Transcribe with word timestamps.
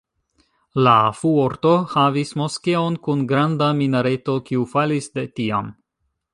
La 0.87 0.93
Fuorto 1.17 1.73
havis 1.91 2.31
moskeon 2.43 2.97
kun 3.09 3.23
granda 3.35 3.69
minareto 3.83 4.39
kiu 4.51 4.67
falis 4.75 5.15
de 5.19 5.31
tiam. 5.41 5.73